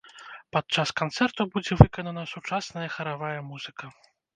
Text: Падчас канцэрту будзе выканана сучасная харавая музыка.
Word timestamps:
Падчас 0.55 0.93
канцэрту 1.01 1.47
будзе 1.57 1.73
выканана 1.85 2.27
сучасная 2.35 2.87
харавая 2.99 3.41
музыка. 3.53 3.97